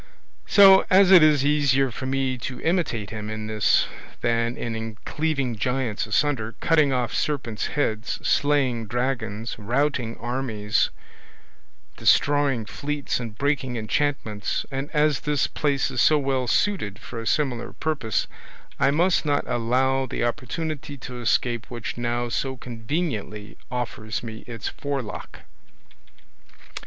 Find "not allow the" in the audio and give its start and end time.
19.23-20.23